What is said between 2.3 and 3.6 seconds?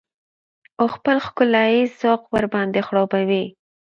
ورباندې خړوبه وي.